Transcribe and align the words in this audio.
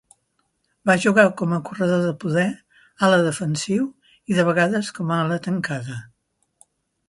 Va 0.89 0.95
jugar 1.03 1.25
com 1.41 1.53
a 1.57 1.59
corredor 1.67 2.01
de 2.07 2.15
poder, 2.23 2.47
ala 3.09 3.21
defensiu 3.29 3.87
i 4.33 4.41
de 4.41 4.49
vegades 4.51 4.93
com 4.99 5.15
a 5.17 5.23
ala 5.27 5.41
tancada. 5.49 6.03